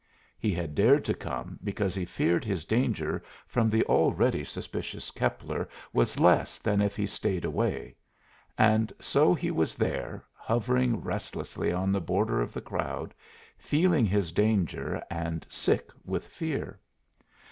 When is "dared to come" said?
0.73-1.59